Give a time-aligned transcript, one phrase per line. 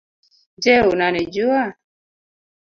[0.63, 1.61] Je unanijua